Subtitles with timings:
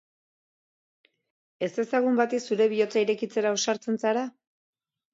[1.69, 4.29] Ezezagun bati zure bihotza irekitzera ausartzen zara?